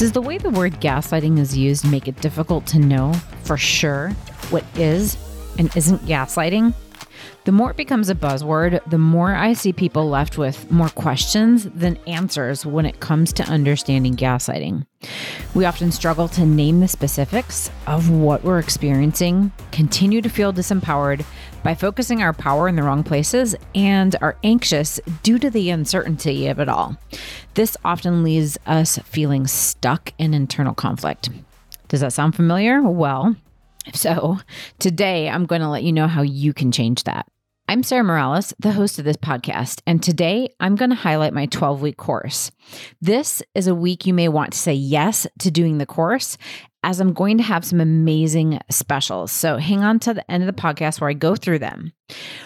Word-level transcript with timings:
Does 0.00 0.12
the 0.12 0.22
way 0.22 0.38
the 0.38 0.48
word 0.48 0.80
gaslighting 0.80 1.38
is 1.38 1.54
used 1.54 1.86
make 1.86 2.08
it 2.08 2.18
difficult 2.22 2.66
to 2.68 2.78
know 2.78 3.12
for 3.42 3.58
sure 3.58 4.08
what 4.48 4.64
is 4.74 5.18
and 5.58 5.70
isn't 5.76 6.06
gaslighting? 6.06 6.72
The 7.44 7.52
more 7.52 7.72
it 7.72 7.76
becomes 7.76 8.08
a 8.08 8.14
buzzword, 8.14 8.80
the 8.88 8.96
more 8.96 9.34
I 9.34 9.52
see 9.52 9.74
people 9.74 10.08
left 10.08 10.38
with 10.38 10.70
more 10.70 10.88
questions 10.88 11.64
than 11.64 11.98
answers 12.06 12.64
when 12.64 12.86
it 12.86 13.00
comes 13.00 13.34
to 13.34 13.42
understanding 13.44 14.16
gaslighting. 14.16 14.86
We 15.54 15.66
often 15.66 15.92
struggle 15.92 16.28
to 16.28 16.46
name 16.46 16.80
the 16.80 16.88
specifics 16.88 17.70
of 17.86 18.08
what 18.08 18.42
we're 18.42 18.58
experiencing, 18.58 19.52
continue 19.70 20.22
to 20.22 20.30
feel 20.30 20.50
disempowered 20.50 21.26
by 21.62 21.74
focusing 21.74 22.22
our 22.22 22.32
power 22.32 22.68
in 22.68 22.76
the 22.76 22.82
wrong 22.82 23.02
places, 23.02 23.54
and 23.74 24.16
are 24.20 24.36
anxious 24.42 25.00
due 25.22 25.38
to 25.38 25.50
the 25.50 25.70
uncertainty 25.70 26.46
of 26.46 26.58
it 26.58 26.68
all. 26.68 26.96
This 27.54 27.76
often 27.84 28.22
leaves 28.22 28.58
us 28.66 28.98
feeling 28.98 29.46
stuck 29.46 30.12
in 30.18 30.34
internal 30.34 30.74
conflict. 30.74 31.30
Does 31.88 32.00
that 32.00 32.12
sound 32.12 32.34
familiar? 32.34 32.82
Well, 32.82 33.36
if 33.86 33.96
so, 33.96 34.38
today 34.78 35.28
I'm 35.28 35.46
going 35.46 35.62
to 35.62 35.68
let 35.68 35.82
you 35.82 35.92
know 35.92 36.06
how 36.06 36.22
you 36.22 36.52
can 36.52 36.70
change 36.72 37.04
that. 37.04 37.26
I'm 37.70 37.84
Sarah 37.84 38.02
Morales, 38.02 38.52
the 38.58 38.72
host 38.72 38.98
of 38.98 39.04
this 39.04 39.16
podcast, 39.16 39.80
and 39.86 40.02
today 40.02 40.48
I'm 40.58 40.74
going 40.74 40.90
to 40.90 40.96
highlight 40.96 41.32
my 41.32 41.46
12 41.46 41.80
week 41.80 41.96
course. 41.96 42.50
This 43.00 43.44
is 43.54 43.68
a 43.68 43.76
week 43.76 44.06
you 44.06 44.12
may 44.12 44.28
want 44.28 44.54
to 44.54 44.58
say 44.58 44.74
yes 44.74 45.24
to 45.38 45.52
doing 45.52 45.78
the 45.78 45.86
course, 45.86 46.36
as 46.82 47.00
I'm 47.00 47.12
going 47.12 47.36
to 47.38 47.42
have 47.42 47.64
some 47.64 47.80
amazing 47.80 48.58
specials. 48.70 49.32
So 49.32 49.56
hang 49.56 49.82
on 49.82 49.98
to 50.00 50.14
the 50.14 50.28
end 50.30 50.42
of 50.42 50.46
the 50.46 50.60
podcast 50.60 51.00
where 51.00 51.10
I 51.10 51.14
go 51.14 51.36
through 51.36 51.58
them. 51.58 51.92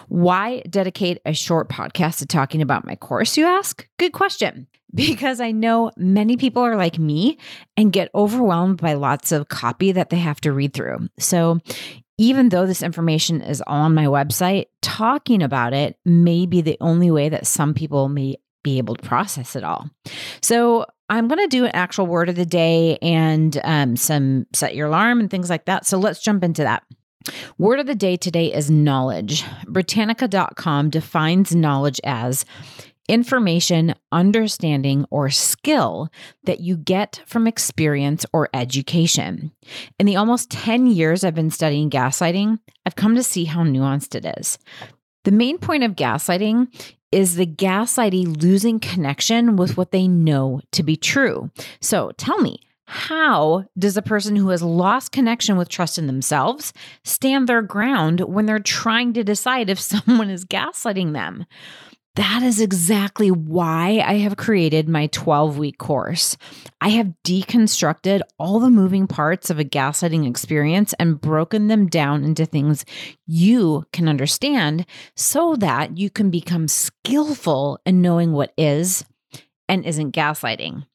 Why 0.09 0.63
dedicate 0.69 1.19
a 1.25 1.33
short 1.33 1.69
podcast 1.69 2.19
to 2.19 2.27
talking 2.27 2.61
about 2.61 2.87
my 2.87 2.97
course, 2.97 3.37
you 3.37 3.47
ask? 3.47 3.87
Good 3.99 4.13
question. 4.13 4.67
Because 4.95 5.41
I 5.41 5.51
know 5.51 5.91
many 5.97 6.37
people 6.37 6.63
are 6.63 6.77
like 6.77 7.01
me 7.01 7.37
and 7.77 7.93
get 7.93 8.13
overwhelmed 8.15 8.81
by 8.81 8.93
lots 8.93 9.33
of 9.33 9.49
copy 9.49 9.91
that 9.91 10.11
they 10.11 10.19
have 10.19 10.41
to 10.43 10.53
read 10.53 10.73
through. 10.73 11.09
So 11.19 11.59
even 12.17 12.51
though 12.51 12.65
this 12.65 12.81
information 12.81 13.41
is 13.41 13.61
on 13.67 13.95
my 13.95 14.05
website, 14.05 14.67
talking 14.83 15.43
about 15.43 15.73
it 15.73 15.99
may 16.05 16.47
be 16.47 16.61
the 16.61 16.77
only 16.81 17.11
way 17.11 17.29
that 17.29 17.45
some 17.45 17.75
people 17.75 18.09
may 18.09 18.37
be 18.63 18.79
able 18.79 18.95
to 18.95 19.03
process 19.03 19.57
it 19.57 19.65
all. 19.65 19.91
So 20.43 20.87
I'm 21.09 21.29
going 21.29 21.41
to 21.41 21.49
do 21.49 21.65
an 21.65 21.73
actual 21.75 22.07
word 22.07 22.29
of 22.29 22.37
the 22.37 22.47
day 22.47 22.99
and 23.03 23.61
um, 23.65 23.97
some 23.97 24.47
set 24.55 24.75
your 24.75 24.89
alarm 24.89 25.21
and 25.21 25.31
things 25.31 25.51
like 25.51 25.67
that. 25.67 25.87
So 25.87 25.99
let's 25.99 26.23
jump 26.23 26.43
into 26.43 26.63
that. 26.63 26.83
Word 27.59 27.81
of 27.81 27.87
the 27.87 27.95
day 27.95 28.17
today 28.17 28.53
is 28.53 28.71
knowledge. 28.71 29.45
Britannica.com 29.67 30.91
defines 30.91 31.55
knowledge 31.55 32.01
as 32.05 32.45
information, 33.09 33.95
understanding, 34.13 35.05
or 35.11 35.29
skill 35.31 36.09
that 36.45 36.61
you 36.61 36.77
get 36.77 37.23
from 37.27 37.47
experience 37.47 38.25
or 38.33 38.49
education. 38.55 39.53
In 39.99 40.07
the 40.07 40.17
almost 40.17 40.51
10 40.51 40.87
years 40.87 41.23
I've 41.23 41.35
been 41.35 41.51
studying 41.51 41.91
gaslighting, 41.91 42.59
I've 42.87 42.97
come 42.97 43.15
to 43.15 43.23
see 43.23 43.45
how 43.45 43.63
nuanced 43.63 44.15
it 44.15 44.39
is. 44.39 44.59
The 45.25 45.33
main 45.33 45.59
point 45.59 45.85
of 45.85 45.97
gaslighting 45.97 46.69
is 47.15 47.37
the 47.37 47.47
gaslightee 47.47 48.43
losing 48.43 48.81
connection 48.81 49.55
with 49.55 49.77
what 49.77 49.93
they 49.93 50.09
know 50.09 50.61
to 50.73 50.83
be 50.83 50.97
true. 50.97 51.49
So 51.81 52.11
tell 52.17 52.39
me, 52.39 52.59
how 52.87 53.67
does 53.79 53.97
a 53.97 54.03
person 54.03 54.35
who 54.35 54.49
has 54.49 54.63
lost 54.63 55.13
connection 55.13 55.57
with 55.57 55.69
trust 55.69 55.97
in 55.97 56.09
themselves 56.09 56.73
stand 57.05 57.49
their 57.49 57.63
ground 57.63 58.21
when 58.21 58.47
they're 58.47 58.59
trying 58.59 59.13
to 59.13 59.23
decide 59.23 59.71
if 59.71 59.79
someone 59.81 60.29
is 60.29 60.45
gaslighting 60.45 61.13
them? 61.13 61.47
That 62.17 62.45
is 62.45 62.61
exactly 62.61 63.33
why 63.33 64.01
I 64.07 64.19
have 64.19 64.37
created 64.37 64.89
my 64.89 65.09
12 65.09 65.59
week 65.59 65.79
course. 65.79 66.37
I 66.81 66.91
have 66.91 67.13
deconstructed 67.25 68.21
all 68.39 68.61
the 68.61 68.71
moving 68.71 69.09
parts 69.09 69.51
of 69.51 69.59
a 69.59 69.65
gaslighting 69.65 70.29
experience 70.29 70.95
and 71.01 71.21
broken 71.21 71.67
them 71.67 71.89
down 71.89 72.23
into 72.23 72.47
things 72.47 72.85
you 73.27 73.85
can 73.93 74.09
understand 74.09 74.87
so 75.17 75.57
that 75.57 75.99
you 75.99 76.09
can 76.09 76.31
become 76.31 76.69
skillful 76.69 77.81
in 77.85 78.01
knowing 78.01 78.31
what 78.31 78.53
is 78.57 79.05
and 79.69 79.85
isn't 79.85 80.15
gaslighting. 80.15 80.87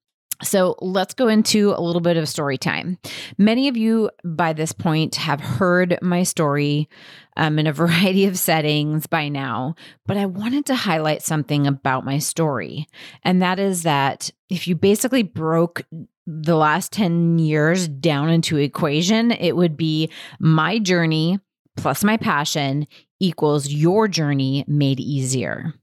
So 0.41 0.75
let's 0.79 1.13
go 1.13 1.27
into 1.27 1.73
a 1.75 1.81
little 1.81 2.01
bit 2.01 2.15
of 2.17 2.29
story 2.29 2.57
time. 2.57 2.97
Many 3.37 3.67
of 3.67 3.75
you 3.75 4.09
by 4.23 4.53
this 4.53 4.71
point 4.71 5.15
have 5.15 5.41
heard 5.41 5.97
my 6.01 6.23
story 6.23 6.87
um, 7.35 7.59
in 7.59 7.67
a 7.67 7.73
variety 7.73 8.25
of 8.25 8.39
settings 8.39 9.05
by 9.07 9.27
now, 9.27 9.75
but 10.05 10.17
I 10.17 10.25
wanted 10.25 10.65
to 10.67 10.75
highlight 10.75 11.21
something 11.21 11.67
about 11.67 12.05
my 12.05 12.19
story. 12.19 12.87
And 13.23 13.41
that 13.41 13.59
is 13.59 13.83
that 13.83 14.31
if 14.49 14.67
you 14.67 14.75
basically 14.75 15.23
broke 15.23 15.85
the 16.25 16.55
last 16.55 16.91
10 16.93 17.39
years 17.39 17.87
down 17.87 18.29
into 18.29 18.57
equation, 18.57 19.31
it 19.31 19.55
would 19.55 19.75
be 19.75 20.09
my 20.39 20.79
journey 20.79 21.39
plus 21.75 22.03
my 22.03 22.17
passion 22.17 22.87
equals 23.19 23.67
your 23.67 24.07
journey 24.07 24.63
made 24.67 24.99
easier. 24.99 25.73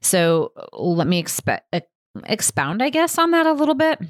So 0.00 0.52
let 0.72 1.06
me 1.06 1.18
expect 1.18 1.74
expound, 2.24 2.82
I 2.82 2.90
guess, 2.90 3.18
on 3.18 3.30
that 3.30 3.46
a 3.46 3.52
little 3.52 3.74
bit. 3.74 4.00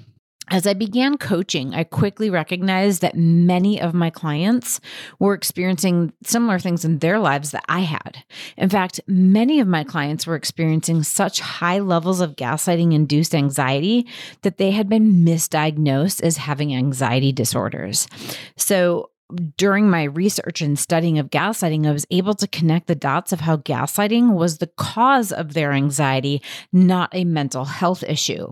As 0.50 0.66
I 0.66 0.74
began 0.74 1.18
coaching, 1.18 1.72
I 1.72 1.84
quickly 1.84 2.28
recognized 2.28 3.00
that 3.00 3.16
many 3.16 3.80
of 3.80 3.94
my 3.94 4.10
clients 4.10 4.80
were 5.20 5.34
experiencing 5.34 6.12
similar 6.24 6.58
things 6.58 6.84
in 6.84 6.98
their 6.98 7.20
lives 7.20 7.52
that 7.52 7.64
I 7.68 7.80
had. 7.80 8.24
In 8.56 8.68
fact, 8.68 9.00
many 9.06 9.60
of 9.60 9.68
my 9.68 9.84
clients 9.84 10.26
were 10.26 10.34
experiencing 10.34 11.04
such 11.04 11.40
high 11.40 11.78
levels 11.78 12.20
of 12.20 12.34
gaslighting 12.34 12.92
induced 12.92 13.36
anxiety 13.36 14.06
that 14.42 14.58
they 14.58 14.72
had 14.72 14.88
been 14.88 15.24
misdiagnosed 15.24 16.20
as 16.22 16.38
having 16.38 16.74
anxiety 16.74 17.30
disorders. 17.30 18.08
So, 18.56 19.12
during 19.56 19.88
my 19.88 20.05
research 20.05 20.60
and 20.60 20.78
studying 20.78 21.19
of 21.19 21.31
gaslighting, 21.31 21.87
I 21.87 21.93
was 21.93 22.06
able 22.10 22.34
to 22.34 22.47
connect 22.47 22.87
the 22.87 22.94
dots 22.94 23.33
of 23.33 23.41
how 23.41 23.56
gaslighting 23.56 24.34
was 24.34 24.59
the 24.59 24.71
cause 24.77 25.33
of 25.33 25.55
their 25.55 25.72
anxiety, 25.72 26.43
not 26.72 27.10
a 27.12 27.25
mental 27.25 27.65
health 27.65 28.03
issue. 28.03 28.49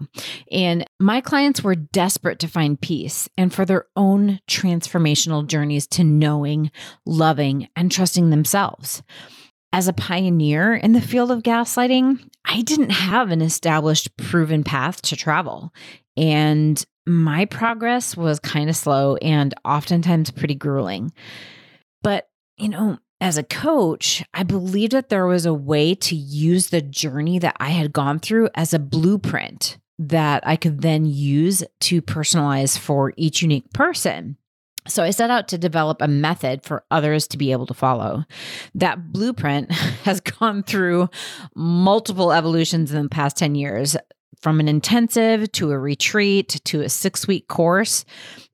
And 0.50 0.84
my 0.98 1.20
clients 1.20 1.62
were 1.62 1.75
desperate 1.75 2.38
to 2.41 2.48
find 2.48 2.80
peace 2.80 3.28
and 3.36 3.53
for 3.53 3.64
their 3.64 3.86
own 3.97 4.41
transformational 4.48 5.47
journeys 5.47 5.86
to 5.88 6.04
knowing, 6.04 6.70
loving, 7.04 7.69
and 7.76 7.91
trusting 7.92 8.30
themselves. 8.30 9.03
As 9.72 9.86
a 9.86 9.92
pioneer 9.92 10.75
in 10.75 10.92
the 10.92 11.00
field 11.00 11.30
of 11.30 11.44
gaslighting, 11.44 12.28
I 12.44 12.62
didn't 12.62 12.91
have 12.91 13.30
an 13.30 13.41
established, 13.41 14.16
proven 14.16 14.64
path 14.64 15.00
to 15.03 15.16
travel. 15.16 15.72
And 16.16 16.84
my 17.10 17.44
progress 17.44 18.16
was 18.16 18.38
kind 18.38 18.71
of 18.71 18.76
slow 18.76 19.16
and 19.16 19.54
oftentimes 19.65 20.31
pretty 20.31 20.54
grueling. 20.54 21.12
But, 22.03 22.28
you 22.56 22.69
know, 22.69 22.98
as 23.21 23.37
a 23.37 23.43
coach, 23.43 24.25
I 24.32 24.44
believed 24.44 24.93
that 24.93 25.09
there 25.09 25.26
was 25.26 25.44
a 25.44 25.53
way 25.53 25.94
to 25.94 26.15
use 26.15 26.71
the 26.71 26.81
journey 26.81 27.38
that 27.41 27.56
I 27.60 27.71
had 27.71 27.93
gone 27.93 28.21
through 28.21 28.48
as 28.54 28.72
a 28.72 28.78
blueprint 28.78 29.76
that 29.98 30.47
I 30.47 30.56
could 30.56 30.81
then 30.81 31.04
use 31.04 31.62
to 31.81 32.00
personalize 32.00 32.78
for 32.78 33.12
each 33.16 33.42
unique 33.42 33.71
person. 33.75 34.38
So 34.88 35.03
I 35.03 35.10
set 35.10 35.31
out 35.31 35.48
to 35.48 35.59
develop 35.59 36.00
a 36.00 36.09
method 36.09 36.62
for 36.62 36.84
others 36.91 37.28
to 37.28 37.38
be 37.38 37.53
able 37.53 37.66
to 37.66 37.75
follow. 37.75 38.25
That 38.75 39.12
blueprint 39.12 39.71
has 40.04 40.21
gone 40.21 40.62
through 40.62 41.10
multiple 41.54 42.32
evolutions 42.32 42.92
in 42.94 43.03
the 43.03 43.09
past 43.10 43.37
10 43.37 43.54
years 43.56 43.97
from 44.40 44.60
an 44.60 44.68
intensive 44.68 45.50
to 45.52 45.70
a 45.70 45.78
retreat 45.78 46.60
to 46.64 46.80
a 46.82 46.88
six 46.88 47.26
week 47.26 47.48
course. 47.48 48.04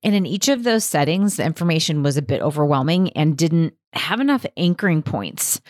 And 0.03 0.15
in 0.15 0.27
each 0.27 0.49
of 0.49 0.65
those 0.65 0.85
settings, 0.85 1.37
the 1.37 1.45
information 1.45 2.03
was 2.03 2.17
a 2.17 2.23
bit 2.23 2.43
overwhelming 2.43 3.11
and 3.11 3.37
didn't 3.37 3.75
have 3.93 4.21
enough 4.21 4.45
anchoring 4.57 5.03
points. 5.03 5.61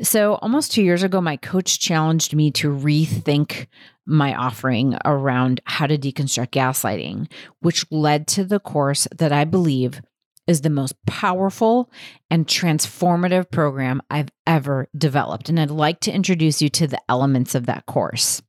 So, 0.00 0.34
almost 0.36 0.72
two 0.72 0.82
years 0.82 1.02
ago, 1.02 1.20
my 1.20 1.36
coach 1.36 1.80
challenged 1.80 2.34
me 2.34 2.50
to 2.52 2.70
rethink 2.70 3.66
my 4.06 4.34
offering 4.34 4.96
around 5.04 5.60
how 5.64 5.86
to 5.86 5.98
deconstruct 5.98 6.50
gaslighting, 6.50 7.30
which 7.60 7.84
led 7.90 8.26
to 8.28 8.44
the 8.44 8.60
course 8.60 9.08
that 9.16 9.32
I 9.32 9.44
believe 9.44 10.00
is 10.46 10.60
the 10.60 10.70
most 10.70 10.94
powerful 11.06 11.90
and 12.30 12.46
transformative 12.46 13.50
program 13.50 14.02
I've 14.10 14.28
ever 14.46 14.88
developed. 14.96 15.48
And 15.48 15.58
I'd 15.58 15.70
like 15.70 16.00
to 16.00 16.12
introduce 16.12 16.60
you 16.60 16.68
to 16.70 16.86
the 16.86 17.00
elements 17.08 17.54
of 17.54 17.66
that 17.66 17.86
course. 17.86 18.42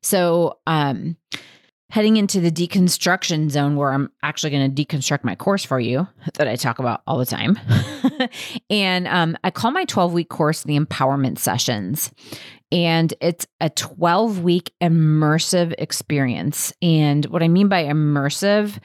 So, 0.00 0.58
um, 0.66 1.16
heading 1.92 2.16
into 2.16 2.40
the 2.40 2.50
deconstruction 2.50 3.50
zone 3.50 3.76
where 3.76 3.92
I'm 3.92 4.10
actually 4.22 4.48
going 4.48 4.74
to 4.74 4.84
deconstruct 4.84 5.24
my 5.24 5.34
course 5.34 5.62
for 5.62 5.78
you 5.78 6.08
that 6.38 6.48
I 6.48 6.56
talk 6.56 6.78
about 6.78 7.02
all 7.06 7.18
the 7.18 7.26
time. 7.26 7.60
and 8.70 9.06
um, 9.06 9.36
I 9.44 9.50
call 9.50 9.72
my 9.72 9.84
12 9.84 10.14
week 10.14 10.30
course 10.30 10.62
the 10.62 10.78
Empowerment 10.78 11.38
Sessions. 11.38 12.10
And 12.72 13.12
it's 13.20 13.46
a 13.60 13.68
12 13.68 14.42
week 14.42 14.72
immersive 14.80 15.74
experience. 15.76 16.72
And 16.80 17.26
what 17.26 17.42
I 17.42 17.48
mean 17.48 17.68
by 17.68 17.84
immersive 17.84 18.78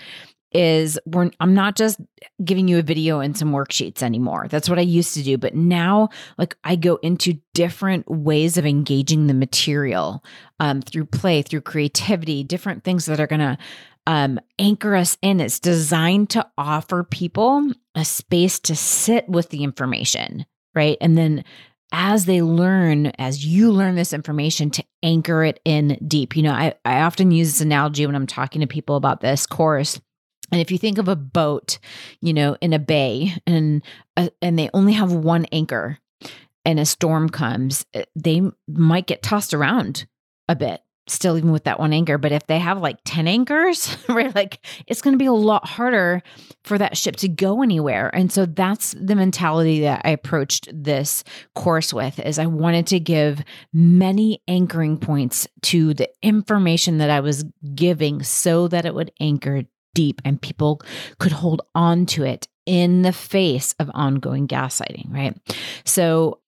is 0.52 0.98
we're 1.06 1.30
I'm 1.40 1.54
not 1.54 1.76
just 1.76 2.00
giving 2.44 2.68
you 2.68 2.80
a 2.80 2.84
video 2.84 3.20
and 3.20 3.38
some 3.38 3.52
worksheets 3.52 4.02
anymore. 4.02 4.48
That's 4.50 4.70
what 4.70 4.80
I 4.80 4.84
used 4.84 5.14
to 5.16 5.24
do, 5.24 5.38
but 5.38 5.56
now 5.56 6.10
like 6.38 6.56
I 6.64 6.76
go 6.76 6.96
into 6.98 7.40
different 7.54 8.10
ways 8.10 8.58
of 8.58 8.66
engaging 8.66 9.28
the 9.28 9.34
material 9.34 10.24
um, 10.60 10.82
through 10.82 11.06
play, 11.06 11.42
through 11.42 11.62
creativity, 11.62 12.44
different 12.44 12.84
things 12.84 13.06
that 13.06 13.20
are 13.20 13.28
going 13.28 13.40
to 13.40 13.58
um, 14.08 14.40
anchor 14.58 14.96
us 14.96 15.18
in. 15.22 15.42
It's 15.42 15.60
designed 15.60 16.30
to 16.32 16.48
offer 16.58 17.04
people 17.04 17.72
a 17.94 18.06
space 18.06 18.58
to 18.62 18.76
sit 18.76 19.28
with 19.28 19.50
the 19.50 19.64
information, 19.64 20.46
right? 20.74 20.98
And 21.02 21.18
then 21.18 21.44
as 21.92 22.26
they 22.26 22.42
learn, 22.42 23.08
as 23.18 23.46
you 23.46 23.72
learn 23.72 23.96
this 23.96 24.14
information, 24.14 24.70
to 24.72 24.84
anchor 25.04 25.44
it 25.44 25.60
in 25.66 25.98
deep. 26.08 26.36
You 26.36 26.44
know, 26.44 26.52
I, 26.52 26.74
I 26.86 27.02
often 27.02 27.32
use 27.32 27.54
this 27.54 27.62
analogy 27.62 28.06
when 28.06 28.16
I'm 28.16 28.28
talking 28.28 28.62
to 28.62 28.68
people 28.68 28.96
about 28.96 29.22
this 29.22 29.46
course. 29.46 30.00
And 30.52 30.62
if 30.62 30.72
you 30.72 30.78
think 30.78 30.98
of 30.98 31.08
a 31.08 31.16
boat, 31.16 31.80
you 32.22 32.34
know, 32.34 32.56
in 32.62 32.74
a 32.74 32.80
bay 32.80 33.34
and 33.46 33.84
uh, 34.16 34.30
and 34.42 34.58
they 34.58 34.70
only 34.74 34.94
have 34.94 35.12
one 35.12 35.46
anchor 35.52 36.00
and 36.66 36.80
a 36.80 36.86
storm 36.86 37.30
comes, 37.30 37.86
eh, 37.94 38.06
they 38.16 38.42
might 38.68 39.08
get 39.08 39.24
tossed 39.24 39.54
around 39.54 40.06
a 40.48 40.56
bit 40.56 40.82
still 41.08 41.38
even 41.38 41.52
with 41.52 41.64
that 41.64 41.80
one 41.80 41.94
anchor. 41.94 42.18
But 42.18 42.32
if 42.32 42.46
they 42.48 42.60
have 42.60 42.80
like 42.80 42.98
10 43.06 43.28
anchors 43.28 43.98
right 44.10 44.34
like 44.36 44.60
it's 44.86 45.02
going 45.02 45.14
to 45.14 45.18
be 45.18 45.26
a 45.26 45.34
lot 45.34 45.68
harder 45.68 46.22
for 46.64 46.78
that 46.78 46.98
ship 46.98 47.16
to 47.18 47.28
go 47.28 47.62
anywhere. 47.64 48.14
And 48.14 48.32
so 48.32 48.46
that's 48.46 48.94
the 49.00 49.16
mentality 49.16 49.82
that 49.82 50.02
i 50.04 50.10
approached 50.10 50.70
this 50.74 51.24
course 51.56 51.94
with 51.94 52.20
is 52.20 52.40
i 52.40 52.46
wanted 52.46 52.88
to 52.88 53.00
give 53.00 53.44
many 53.74 54.42
anchoring 54.48 54.98
points 54.98 55.48
to 55.62 55.94
the 55.94 56.10
information 56.22 56.98
that 56.98 57.10
i 57.10 57.20
was 57.20 57.46
giving 57.74 58.22
so 58.24 58.68
that 58.68 58.86
it 58.86 58.94
would 58.94 59.12
anchor 59.20 59.64
deep 59.98 60.22
and 60.24 60.40
people 60.40 60.80
could 61.18 61.32
hold 61.32 61.64
on 61.74 62.06
to 62.06 62.24
it 62.24 62.48
in 62.68 63.02
the 63.02 63.12
face 63.12 63.74
of 63.80 63.90
ongoing 63.96 64.48
gaslighting 64.48 65.12
right 65.12 65.36
so 65.86 66.40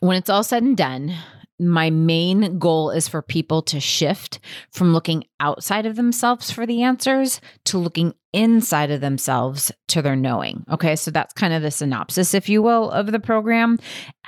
when 0.00 0.16
it's 0.16 0.28
all 0.28 0.42
said 0.42 0.64
and 0.64 0.76
done 0.76 1.14
my 1.58 1.88
main 1.88 2.58
goal 2.58 2.90
is 2.90 3.08
for 3.08 3.22
people 3.22 3.62
to 3.62 3.80
shift 3.80 4.40
from 4.70 4.92
looking 4.92 5.24
outside 5.40 5.86
of 5.86 5.96
themselves 5.96 6.50
for 6.50 6.66
the 6.66 6.82
answers 6.82 7.40
to 7.64 7.78
looking 7.78 8.12
inside 8.32 8.90
of 8.90 9.00
themselves 9.00 9.72
to 9.88 10.02
their 10.02 10.16
knowing. 10.16 10.64
Okay, 10.70 10.96
so 10.96 11.10
that's 11.10 11.32
kind 11.32 11.54
of 11.54 11.62
the 11.62 11.70
synopsis, 11.70 12.34
if 12.34 12.50
you 12.50 12.60
will, 12.60 12.90
of 12.90 13.10
the 13.10 13.20
program. 13.20 13.78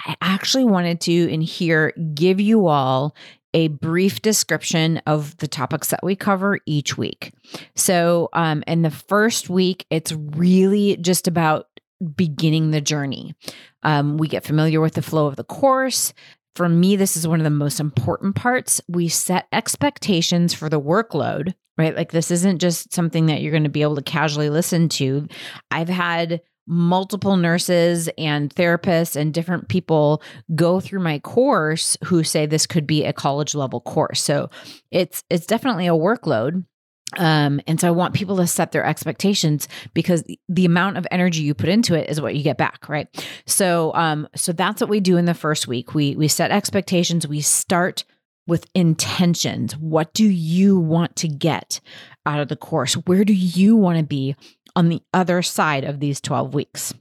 I 0.07 0.17
actually 0.23 0.65
wanted 0.65 1.03
to, 1.03 1.13
in 1.13 1.43
here, 1.43 1.93
give 2.15 2.41
you 2.41 2.67
all 2.67 3.15
a 3.55 3.69
brief 3.69 4.23
description 4.23 4.99
of 5.07 5.37
the 5.39 5.49
topics 5.49 5.89
that 5.89 6.03
we 6.03 6.15
cover 6.15 6.59
each 6.67 6.99
week. 6.99 7.33
So, 7.75 8.29
um, 8.33 8.63
in 8.67 8.83
the 8.83 8.91
first 8.91 9.49
week, 9.49 9.87
it's 9.91 10.13
really 10.13 10.97
just 10.97 11.27
about 11.27 11.67
beginning 12.15 12.71
the 12.71 12.81
journey. 12.81 13.35
Um, 13.83 14.19
we 14.19 14.29
get 14.29 14.45
familiar 14.45 14.81
with 14.81 14.95
the 14.95 15.03
flow 15.03 15.27
of 15.27 15.37
the 15.37 15.45
course, 15.45 16.13
for 16.59 16.69
me, 16.69 16.97
this 16.97 17.17
is 17.17 17.29
one 17.29 17.39
of 17.39 17.45
the 17.45 17.51
most 17.51 17.79
important 17.79 18.35
parts. 18.35 18.81
We 18.89 19.07
set 19.07 19.47
expectations 19.53 20.53
for 20.53 20.69
the 20.69 20.81
workload, 20.81 21.55
right? 21.77 21.95
Like, 21.95 22.11
this 22.11 22.33
isn't 22.33 22.59
just 22.59 22.93
something 22.93 23.27
that 23.27 23.41
you're 23.41 23.53
going 23.53 23.63
to 23.63 23.69
be 23.69 23.83
able 23.83 23.95
to 23.95 24.03
casually 24.03 24.51
listen 24.51 24.89
to. 24.89 25.29
I've 25.71 25.89
had 25.89 26.41
multiple 26.69 27.37
nurses 27.37 28.09
and 28.19 28.55
therapists 28.55 29.17
and 29.17 29.35
different 29.35 29.69
people 29.69 30.23
go 30.55 30.79
through 30.81 31.01
my 31.01 31.19
course 31.19 31.97
who 32.05 32.23
say 32.23 32.47
this 32.47 32.67
could 32.67 32.87
be 32.87 33.05
a 33.05 33.13
college 33.13 33.55
level 33.55 33.81
course. 33.81 34.23
So 34.23 34.51
it's 34.91 35.25
it's 35.31 35.47
definitely 35.47 35.87
a 35.87 35.93
workload 35.93 36.65
um, 37.17 37.61
and 37.67 37.81
so 37.81 37.89
I 37.89 37.93
want 37.93 38.15
people 38.15 38.37
to 38.37 38.47
set 38.47 38.73
their 38.73 38.85
expectations 38.85 39.67
because 39.95 40.25
the 40.49 40.67
amount 40.67 40.99
of 40.99 41.07
energy 41.11 41.43
you 41.43 41.55
put 41.55 41.71
into 41.71 41.95
it 41.95 42.11
is 42.11 42.21
what 42.21 42.37
you 42.37 42.43
get 42.43 42.59
back, 42.59 42.89
right? 42.89 43.09
So, 43.47 43.95
um, 43.95 44.29
so 44.35 44.53
that's 44.53 44.81
what 44.81 44.91
we 44.91 45.01
do 45.01 45.17
in 45.17 45.25
the 45.25 45.35
first 45.35 45.67
week. 45.67 45.95
We 45.95 46.15
we 46.17 46.29
set 46.29 46.51
expectations. 46.51 47.27
We 47.27 47.41
start 47.41 48.05
with 48.47 48.67
intentions. 48.75 49.77
What 49.77 50.13
do 50.15 50.27
you 50.27 50.79
want 50.79 51.17
to 51.17 51.29
get 51.29 51.81
out 52.27 52.41
of 52.41 52.49
the 52.49 52.57
course? 52.57 52.95
Where 52.95 53.25
do 53.25 53.35
you 53.35 53.77
want 53.77 53.99
to 53.99 54.05
be 54.05 54.37
on 54.79 54.89
the 54.89 55.03
other 55.13 55.43
side 55.43 55.83
of 55.83 55.99
these 55.99 56.21
12 56.21 56.55
weeks? 56.55 56.95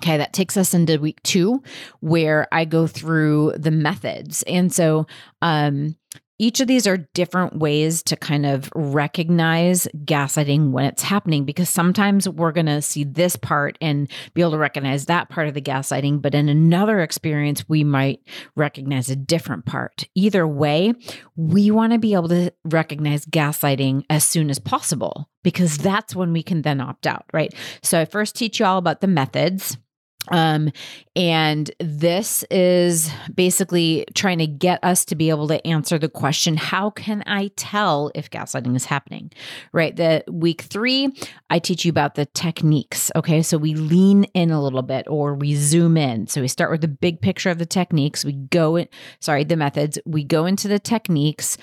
Okay, 0.00 0.16
that 0.16 0.32
takes 0.32 0.56
us 0.56 0.74
into 0.74 0.98
week 0.98 1.22
two, 1.22 1.62
where 2.00 2.48
I 2.50 2.64
go 2.64 2.86
through 2.86 3.52
the 3.56 3.70
methods. 3.70 4.42
And 4.44 4.72
so, 4.72 5.06
um, 5.42 5.94
each 6.40 6.58
of 6.60 6.66
these 6.66 6.86
are 6.86 6.96
different 7.12 7.58
ways 7.58 8.02
to 8.02 8.16
kind 8.16 8.46
of 8.46 8.70
recognize 8.74 9.86
gaslighting 10.06 10.70
when 10.70 10.86
it's 10.86 11.02
happening 11.02 11.44
because 11.44 11.68
sometimes 11.68 12.26
we're 12.26 12.50
going 12.50 12.64
to 12.64 12.80
see 12.80 13.04
this 13.04 13.36
part 13.36 13.76
and 13.82 14.10
be 14.32 14.40
able 14.40 14.52
to 14.52 14.58
recognize 14.58 15.04
that 15.04 15.28
part 15.28 15.48
of 15.48 15.54
the 15.54 15.60
gaslighting 15.60 16.22
but 16.22 16.34
in 16.34 16.48
another 16.48 17.00
experience 17.00 17.68
we 17.68 17.84
might 17.84 18.20
recognize 18.56 19.10
a 19.10 19.16
different 19.16 19.66
part. 19.66 20.08
Either 20.14 20.48
way 20.48 20.94
we 21.36 21.70
want 21.70 21.92
to 21.92 21.98
be 21.98 22.14
able 22.14 22.28
to 22.28 22.50
recognize 22.64 23.26
gaslighting 23.26 24.02
as 24.08 24.24
soon 24.24 24.48
as 24.48 24.58
possible 24.58 25.28
because 25.42 25.76
that's 25.76 26.16
when 26.16 26.32
we 26.32 26.42
can 26.42 26.62
then 26.62 26.80
opt 26.80 27.06
out 27.06 27.26
right? 27.34 27.52
So 27.82 28.00
i 28.00 28.06
first 28.06 28.34
teach 28.34 28.60
you 28.60 28.64
all 28.64 28.78
about 28.78 29.02
the 29.02 29.06
methods 29.06 29.76
um, 30.28 30.70
and 31.16 31.70
this 31.80 32.44
is 32.50 33.10
basically 33.34 34.04
trying 34.14 34.38
to 34.38 34.46
get 34.46 34.82
us 34.84 35.04
to 35.06 35.16
be 35.16 35.30
able 35.30 35.48
to 35.48 35.66
answer 35.66 35.98
the 35.98 36.08
question 36.08 36.56
how 36.56 36.90
can 36.90 37.22
I 37.26 37.50
tell 37.56 38.10
if 38.14 38.30
gaslighting 38.30 38.76
is 38.76 38.84
happening? 38.84 39.32
Right. 39.72 39.96
The 39.96 40.24
week 40.28 40.62
three, 40.62 41.12
I 41.48 41.58
teach 41.58 41.84
you 41.84 41.90
about 41.90 42.14
the 42.14 42.26
techniques. 42.26 43.10
Okay. 43.16 43.42
So 43.42 43.58
we 43.58 43.74
lean 43.74 44.24
in 44.34 44.50
a 44.50 44.62
little 44.62 44.82
bit 44.82 45.06
or 45.08 45.34
we 45.34 45.54
zoom 45.54 45.96
in. 45.96 46.26
So 46.26 46.40
we 46.40 46.48
start 46.48 46.70
with 46.70 46.82
the 46.82 46.88
big 46.88 47.20
picture 47.20 47.50
of 47.50 47.58
the 47.58 47.66
techniques. 47.66 48.24
We 48.24 48.32
go 48.32 48.76
in, 48.76 48.88
sorry, 49.20 49.44
the 49.44 49.56
methods. 49.56 49.98
We 50.04 50.22
go 50.24 50.46
into 50.46 50.68
the 50.68 50.78
techniques 50.78 51.56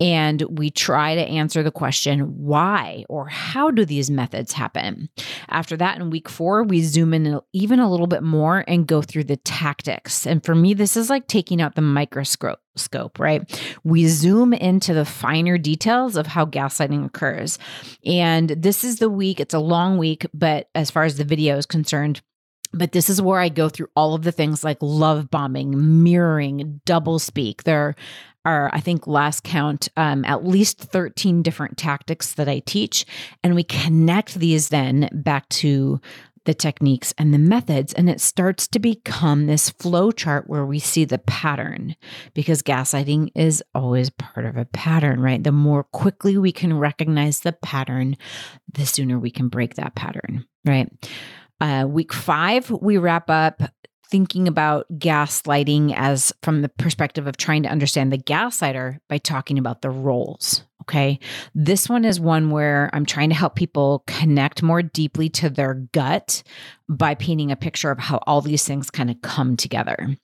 and 0.00 0.42
we 0.42 0.70
try 0.70 1.14
to 1.14 1.20
answer 1.20 1.62
the 1.62 1.70
question 1.70 2.20
why 2.36 3.04
or 3.08 3.28
how 3.28 3.70
do 3.70 3.84
these 3.84 4.10
methods 4.10 4.52
happen? 4.52 5.08
After 5.48 5.76
that 5.76 6.00
in 6.00 6.10
week 6.10 6.28
four 6.28 6.62
we 6.64 6.82
zoom 6.82 7.14
in 7.14 7.40
even 7.52 7.78
a 7.78 7.90
little 7.90 8.06
bit 8.06 8.22
more 8.22 8.64
and 8.66 8.86
go 8.86 9.02
through 9.02 9.24
the 9.24 9.36
tactics. 9.36 10.26
And 10.26 10.44
for 10.44 10.54
me 10.54 10.74
this 10.74 10.96
is 10.96 11.10
like 11.10 11.26
taking 11.28 11.62
out 11.62 11.74
the 11.74 11.82
microscope 11.82 12.60
scope 12.76 13.20
right? 13.20 13.42
We 13.84 14.06
zoom 14.08 14.52
into 14.52 14.94
the 14.94 15.04
finer 15.04 15.58
details 15.58 16.16
of 16.16 16.26
how 16.26 16.46
gaslighting 16.46 17.06
occurs. 17.06 17.58
And 18.04 18.50
this 18.50 18.82
is 18.82 18.98
the 18.98 19.10
week 19.10 19.38
it's 19.38 19.54
a 19.54 19.60
long 19.60 19.96
week 19.98 20.26
but 20.34 20.68
as 20.74 20.90
far 20.90 21.04
as 21.04 21.16
the 21.16 21.24
video 21.24 21.56
is 21.56 21.66
concerned 21.66 22.20
but 22.76 22.90
this 22.90 23.08
is 23.08 23.22
where 23.22 23.38
I 23.38 23.48
go 23.50 23.68
through 23.68 23.86
all 23.94 24.14
of 24.14 24.24
the 24.24 24.32
things 24.32 24.64
like 24.64 24.78
love 24.80 25.30
bombing, 25.30 26.02
mirroring, 26.02 26.80
double 26.84 27.20
speak. 27.20 27.62
There 27.62 27.94
are, 28.44 28.70
I 28.72 28.80
think, 28.80 29.06
last 29.06 29.44
count, 29.44 29.88
um, 29.96 30.24
at 30.24 30.44
least 30.44 30.78
13 30.78 31.42
different 31.42 31.78
tactics 31.78 32.34
that 32.34 32.48
I 32.48 32.60
teach. 32.60 33.06
And 33.42 33.54
we 33.54 33.64
connect 33.64 34.34
these 34.34 34.68
then 34.68 35.08
back 35.12 35.48
to 35.50 36.00
the 36.44 36.54
techniques 36.54 37.14
and 37.18 37.32
the 37.32 37.38
methods. 37.38 37.92
And 37.94 38.08
it 38.08 38.20
starts 38.20 38.68
to 38.68 38.78
become 38.78 39.46
this 39.46 39.70
flow 39.70 40.10
chart 40.10 40.48
where 40.48 40.66
we 40.66 40.78
see 40.78 41.04
the 41.04 41.18
pattern 41.18 41.96
because 42.34 42.62
gaslighting 42.62 43.30
is 43.34 43.62
always 43.74 44.10
part 44.10 44.46
of 44.46 44.56
a 44.56 44.66
pattern, 44.66 45.20
right? 45.20 45.42
The 45.42 45.52
more 45.52 45.84
quickly 45.84 46.36
we 46.36 46.52
can 46.52 46.78
recognize 46.78 47.40
the 47.40 47.52
pattern, 47.52 48.16
the 48.72 48.86
sooner 48.86 49.18
we 49.18 49.30
can 49.30 49.48
break 49.48 49.74
that 49.74 49.94
pattern, 49.94 50.44
right? 50.64 50.90
Uh, 51.60 51.86
week 51.88 52.12
five, 52.12 52.70
we 52.70 52.98
wrap 52.98 53.30
up 53.30 53.62
thinking 54.14 54.46
about 54.46 54.86
gaslighting 54.96 55.92
as 55.96 56.32
from 56.40 56.62
the 56.62 56.68
perspective 56.68 57.26
of 57.26 57.36
trying 57.36 57.64
to 57.64 57.68
understand 57.68 58.12
the 58.12 58.16
gaslighter 58.16 59.00
by 59.08 59.18
talking 59.18 59.58
about 59.58 59.82
the 59.82 59.90
roles. 59.90 60.62
Okay. 60.82 61.18
This 61.52 61.88
one 61.88 62.04
is 62.04 62.20
one 62.20 62.50
where 62.50 62.90
I'm 62.92 63.06
trying 63.06 63.30
to 63.30 63.34
help 63.34 63.56
people 63.56 64.04
connect 64.06 64.62
more 64.62 64.82
deeply 64.82 65.28
to 65.30 65.50
their 65.50 65.74
gut 65.74 66.44
by 66.88 67.16
painting 67.16 67.50
a 67.50 67.56
picture 67.56 67.90
of 67.90 67.98
how 67.98 68.20
all 68.24 68.40
these 68.40 68.64
things 68.64 68.88
kind 68.88 69.10
of 69.10 69.20
come 69.20 69.56
together. 69.56 70.16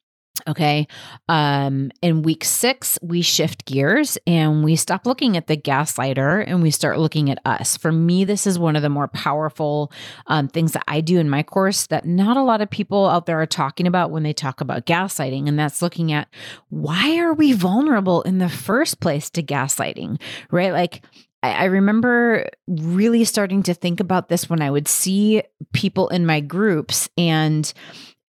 Okay. 0.46 0.86
Um, 1.28 1.90
in 2.02 2.22
week 2.22 2.44
six, 2.44 2.98
we 3.02 3.22
shift 3.22 3.66
gears 3.66 4.18
and 4.26 4.64
we 4.64 4.76
stop 4.76 5.06
looking 5.06 5.36
at 5.36 5.46
the 5.46 5.56
gaslighter 5.56 6.44
and 6.46 6.62
we 6.62 6.70
start 6.70 6.98
looking 6.98 7.30
at 7.30 7.40
us. 7.44 7.76
For 7.76 7.92
me, 7.92 8.24
this 8.24 8.46
is 8.46 8.58
one 8.58 8.76
of 8.76 8.82
the 8.82 8.88
more 8.88 9.08
powerful 9.08 9.92
um, 10.26 10.48
things 10.48 10.72
that 10.72 10.84
I 10.88 11.00
do 11.00 11.18
in 11.18 11.30
my 11.30 11.42
course 11.42 11.86
that 11.86 12.04
not 12.04 12.36
a 12.36 12.42
lot 12.42 12.60
of 12.60 12.70
people 12.70 13.06
out 13.06 13.26
there 13.26 13.40
are 13.40 13.46
talking 13.46 13.86
about 13.86 14.10
when 14.10 14.22
they 14.22 14.32
talk 14.32 14.60
about 14.60 14.86
gaslighting. 14.86 15.48
And 15.48 15.58
that's 15.58 15.82
looking 15.82 16.12
at 16.12 16.28
why 16.68 17.18
are 17.18 17.34
we 17.34 17.52
vulnerable 17.52 18.22
in 18.22 18.38
the 18.38 18.48
first 18.48 19.00
place 19.00 19.30
to 19.30 19.42
gaslighting, 19.42 20.20
right? 20.50 20.72
Like, 20.72 21.02
I 21.42 21.64
remember 21.64 22.50
really 22.68 23.24
starting 23.24 23.62
to 23.62 23.72
think 23.72 23.98
about 23.98 24.28
this 24.28 24.50
when 24.50 24.60
I 24.60 24.70
would 24.70 24.86
see 24.86 25.42
people 25.72 26.08
in 26.08 26.26
my 26.26 26.40
groups 26.40 27.08
and 27.16 27.72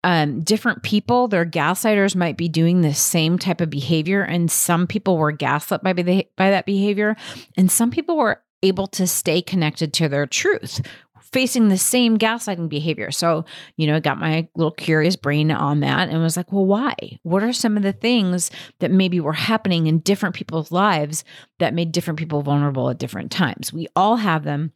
um, 0.05 0.41
different 0.43 0.83
people, 0.83 1.29
their 1.29 1.47
gaslighters 1.47 2.15
might 2.15 2.37
be 2.37 2.49
doing 2.49 2.81
the 2.81 2.95
same 2.95 3.39
type 3.39 3.61
of 3.61 3.71
behavior, 3.71 4.23
and 4.23 4.51
some 4.51 4.87
people 4.87 5.17
were 5.17 5.33
gaslit 5.33 5.83
by 5.83 5.93
by 5.93 6.51
that 6.51 6.67
behavior, 6.67 7.17
and 7.57 7.71
some 7.71 7.91
people 7.91 8.17
were 8.17 8.43
able 8.63 8.89
to 8.89 9.07
stay 9.07 9.41
connected 9.41 9.93
to 9.93 10.09
their 10.09 10.27
truth 10.27 10.81
facing 11.33 11.69
the 11.69 11.79
same 11.79 12.19
gaslighting 12.19 12.69
behavior. 12.69 13.11
So, 13.11 13.45
you 13.77 13.87
know, 13.87 13.97
I 13.97 14.01
got 14.01 14.19
my 14.19 14.49
little 14.57 14.73
curious 14.73 15.17
brain 15.17 15.51
on 15.51 15.81
that 15.81 16.09
and 16.09 16.23
was 16.23 16.37
like, 16.37 16.53
well, 16.53 16.65
why? 16.65 16.95
What 17.23 17.43
are 17.43 17.53
some 17.53 17.77
of 17.77 17.83
the 17.83 17.93
things 17.93 18.51
that 18.79 18.91
maybe 18.91 19.21
were 19.21 19.33
happening 19.33 19.87
in 19.87 20.01
different 20.01 20.35
people's 20.35 20.73
lives 20.73 21.25
that 21.59 21.75
made 21.75 21.93
different 21.93 22.19
people 22.19 22.43
vulnerable 22.43 22.89
at 22.91 22.99
different 22.99 23.31
times? 23.31 23.73
We 23.73 23.89
all 23.95 24.17
have 24.17 24.45
them 24.45 24.73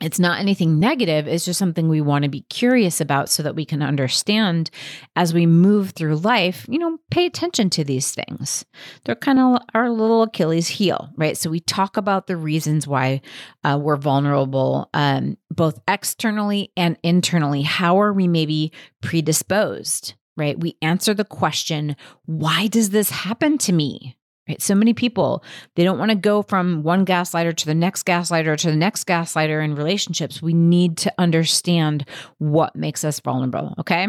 it's 0.00 0.18
not 0.18 0.40
anything 0.40 0.78
negative 0.78 1.26
it's 1.26 1.44
just 1.44 1.58
something 1.58 1.88
we 1.88 2.00
want 2.00 2.22
to 2.22 2.28
be 2.28 2.42
curious 2.42 3.00
about 3.00 3.28
so 3.28 3.42
that 3.42 3.56
we 3.56 3.64
can 3.64 3.82
understand 3.82 4.70
as 5.14 5.32
we 5.32 5.46
move 5.46 5.90
through 5.90 6.16
life 6.16 6.66
you 6.68 6.78
know 6.78 6.98
pay 7.10 7.26
attention 7.26 7.70
to 7.70 7.84
these 7.84 8.12
things. 8.12 8.64
They're 9.04 9.14
kind 9.14 9.38
of 9.38 9.62
our 9.74 9.90
little 9.90 10.22
achilles 10.22 10.68
heel 10.68 11.10
right? 11.16 11.36
So 11.36 11.50
we 11.50 11.60
talk 11.60 11.96
about 11.96 12.26
the 12.26 12.36
reasons 12.36 12.86
why 12.86 13.22
uh, 13.64 13.78
we're 13.80 13.96
vulnerable 13.96 14.90
um, 14.92 15.38
both 15.50 15.80
externally 15.88 16.72
and 16.76 16.98
internally. 17.02 17.62
How 17.62 18.00
are 18.00 18.12
we 18.12 18.28
maybe 18.28 18.72
predisposed 19.02 20.14
right? 20.36 20.60
We 20.60 20.76
answer 20.82 21.14
the 21.14 21.24
question 21.24 21.96
why 22.26 22.66
does 22.66 22.90
this 22.90 23.10
happen 23.10 23.56
to 23.58 23.72
me 23.72 24.15
Right? 24.48 24.62
So 24.62 24.74
many 24.74 24.94
people, 24.94 25.42
they 25.74 25.82
don't 25.82 25.98
want 25.98 26.10
to 26.10 26.16
go 26.16 26.42
from 26.42 26.82
one 26.82 27.04
gaslighter 27.04 27.54
to 27.56 27.66
the 27.66 27.74
next 27.74 28.04
gaslighter 28.04 28.56
to 28.58 28.70
the 28.70 28.76
next 28.76 29.04
gaslighter 29.04 29.64
in 29.64 29.74
relationships. 29.74 30.40
We 30.40 30.54
need 30.54 30.96
to 30.98 31.12
understand 31.18 32.04
what 32.38 32.76
makes 32.76 33.04
us 33.04 33.18
vulnerable. 33.20 33.74
Okay. 33.78 34.06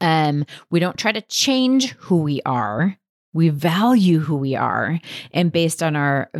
Um, 0.00 0.44
we 0.70 0.80
don't 0.80 0.98
try 0.98 1.12
to 1.12 1.22
change 1.22 1.92
who 1.92 2.18
we 2.22 2.40
are. 2.44 2.98
We 3.32 3.48
value 3.48 4.20
who 4.20 4.36
we 4.36 4.56
are. 4.56 4.98
And 5.32 5.50
based 5.50 5.82
on 5.82 5.96
our 5.96 6.30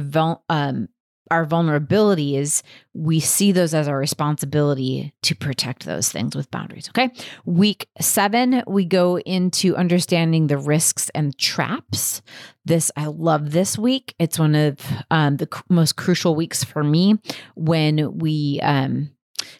um, 0.49 0.89
our 1.33 1.47
vulnerability 1.47 2.37
is 2.37 2.63
we 2.93 3.19
see 3.19 3.53
those 3.53 3.73
as 3.73 3.89
our 3.89 3.97
responsibility 3.97 5.15
to 5.23 5.35
protect 5.35 5.87
those 5.87 6.13
things 6.13 6.37
with 6.37 6.51
boundaries. 6.51 6.91
Okay. 6.91 7.11
Week 7.47 7.89
seven, 7.99 8.63
we 8.67 8.85
go 8.85 9.19
into 9.21 9.75
understanding 9.75 10.49
the 10.49 10.59
risks 10.59 11.11
and 11.15 11.37
traps. 11.39 12.21
This, 12.67 12.91
I 12.99 13.07
love 13.07 13.53
this 13.53 13.79
week. 13.79 14.15
It's 14.19 14.39
one 14.39 14.55
of 14.55 14.79
um, 15.11 15.39
the 15.39 15.49
most 15.71 15.97
crucial 15.97 16.35
weeks 16.35 16.65
for 16.65 16.85
me 16.85 17.19
when 17.55 18.19
we, 18.19 18.61
um, 18.63 19.11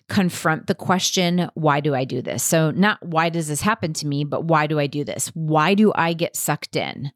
confront 0.09 0.67
the 0.67 0.75
question, 0.75 1.51
why 1.55 1.81
do 1.81 1.95
I 1.95 2.05
do 2.05 2.23
this? 2.23 2.43
So, 2.43 2.71
not 2.71 3.05
why 3.05 3.29
does 3.29 3.49
this 3.49 3.61
happen 3.61 3.93
to 3.95 4.07
me, 4.07 4.25
but 4.25 4.45
why 4.45 4.67
do 4.67 4.79
I 4.79 4.87
do 4.87 5.05
this? 5.05 5.29
Why 5.35 5.75
do 5.75 5.93
I 5.95 6.13
get 6.13 6.37
sucked 6.37 6.77
in? 6.77 7.11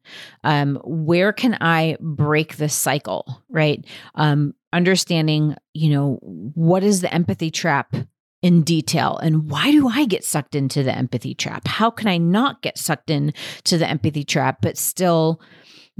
Um, 0.45 0.81
where 0.85 1.33
can 1.33 1.57
I 1.61 1.97
break 2.01 2.57
the 2.57 2.69
cycle, 2.69 3.43
right? 3.49 3.85
Um, 4.15 4.55
understanding, 4.73 5.57
you 5.75 5.91
know, 5.91 6.19
what 6.23 6.83
is 6.83 7.01
the 7.01 7.13
empathy 7.13 7.51
trap 7.51 7.95
in 8.43 8.63
detail 8.63 9.19
and 9.19 9.51
why 9.51 9.71
do 9.71 9.89
I 9.89 10.05
get 10.05 10.25
sucked 10.25 10.55
into 10.55 10.83
the 10.83 10.95
empathy 10.95 11.35
trap? 11.35 11.67
How 11.67 11.91
can 11.91 12.09
I 12.09 12.19
not 12.19 12.63
get 12.63 12.79
sucked 12.79 13.11
into 13.11 13.79
the 13.79 13.89
empathy 13.89 14.25
trap, 14.25 14.59
but 14.61 14.77
still 14.77 15.41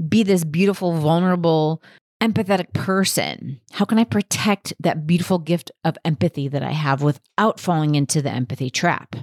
be 0.07 0.23
this 0.23 0.43
beautiful, 0.43 0.93
vulnerable, 0.93 1.81
empathetic 2.21 2.73
person? 2.73 3.61
How 3.71 3.85
can 3.85 3.99
I 3.99 4.03
protect 4.03 4.73
that 4.79 5.07
beautiful 5.07 5.39
gift 5.39 5.71
of 5.83 5.97
empathy 6.03 6.47
that 6.47 6.63
I 6.63 6.71
have 6.71 7.01
without 7.01 7.59
falling 7.59 7.95
into 7.95 8.21
the 8.21 8.31
empathy 8.31 8.69
trap? 8.69 9.15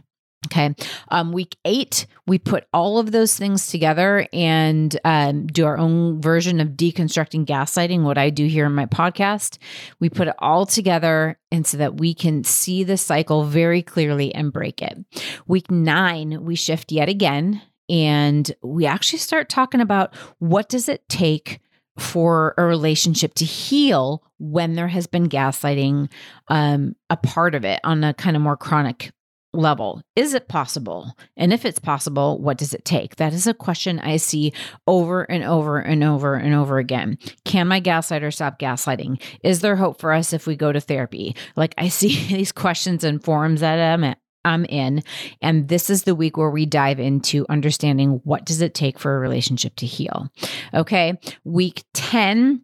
Okay. 0.47 0.75
Um, 1.09 1.33
week 1.33 1.57
eight, 1.65 2.07
we 2.27 2.39
put 2.39 2.67
all 2.73 2.99
of 2.99 3.13
those 3.13 3.37
things 3.37 3.67
together 3.67 4.27
and 4.33 4.99
um, 5.05 5.47
do 5.47 5.65
our 5.65 5.79
own 5.79 6.21
version 6.21 6.61
of 6.61 6.69
deconstructing 6.69 7.47
gaslighting, 7.47 8.03
what 8.03 8.19
I 8.19 8.29
do 8.29 8.47
here 8.47 8.67
in 8.67 8.75
my 8.75 8.87
podcast. 8.87 9.57
We 10.01 10.11
put 10.11 10.29
it 10.29 10.35
all 10.39 10.67
together 10.67 11.39
and 11.51 11.67
so 11.67 11.79
that 11.79 11.97
we 11.97 12.13
can 12.13 12.45
see 12.45 12.85
the 12.85 12.99
cycle 12.99 13.45
very 13.45 13.83
clearly 13.83 14.35
and 14.35 14.53
break 14.53 14.83
it. 14.83 14.99
Week 15.47 15.71
nine, 15.71 16.45
we 16.45 16.57
shift 16.57 16.93
yet 16.93 17.09
again 17.09 17.63
and 17.89 18.55
we 18.63 18.87
actually 18.87 19.19
start 19.19 19.49
talking 19.49 19.81
about 19.81 20.15
what 20.39 20.69
does 20.69 20.89
it 20.89 21.09
take 21.09 21.61
for 21.99 22.55
a 22.59 22.65
relationship 22.65 23.35
to 23.35 23.45
heal 23.45 24.23
when 24.39 24.75
there 24.75 24.89
has 24.89 25.07
been 25.07 25.29
gaslighting 25.29 26.11
um, 26.49 26.97
a 27.11 27.17
part 27.17 27.55
of 27.55 27.65
it 27.65 27.81
on 27.85 28.03
a 28.05 28.15
kind 28.15 28.37
of 28.37 28.43
more 28.43 28.57
chronic 28.57 29.13
level. 29.55 30.03
Is 30.17 30.35
it 30.35 30.49
possible? 30.49 31.13
And 31.37 31.53
if 31.53 31.65
it's 31.65 31.79
possible, 31.79 32.41
what 32.41 32.59
does 32.59 32.75
it 32.75 32.85
take? 32.85 33.17
That 33.17 33.33
is 33.33 33.47
a 33.47 33.55
question 33.55 33.99
I 34.01 34.17
see 34.17 34.53
over 34.87 35.23
and 35.23 35.45
over 35.45 35.79
and 35.79 36.03
over 36.03 36.35
and 36.35 36.55
over 36.55 36.79
again. 36.79 37.19
Can 37.45 37.69
my 37.69 37.81
gaslighter 37.81 38.33
stop 38.33 38.59
gaslighting? 38.59 39.23
Is 39.43 39.61
there 39.61 39.77
hope 39.77 40.01
for 40.01 40.13
us 40.13 40.33
if 40.33 40.47
we 40.47 40.57
go 40.57 40.73
to 40.73 40.81
therapy? 40.81 41.37
Like 41.57 41.75
I 41.79 41.89
see 41.89 42.27
these 42.29 42.53
questions 42.53 43.05
in 43.05 43.21
forums 43.21 43.61
that 43.61 43.79
I'm 43.79 44.05
at, 44.05 44.19
I'm 44.45 44.65
in. 44.67 45.03
And 45.41 45.69
this 45.69 45.91
is 45.91 46.05
the 46.05 46.15
week 46.15 46.37
where 46.37 46.51
we 46.51 46.67
dive 46.67 47.01
into 47.01 47.47
understanding 47.49 48.21
what 48.25 48.45
does 48.45 48.61
it 48.61 48.75
take 48.75 48.99
for 48.99 49.17
a 49.17 49.21
relationship 49.21 49.77
to 49.77 49.87
heal. 49.87 50.29
Okay. 50.75 51.19
Week 51.45 51.85
10 51.95 52.63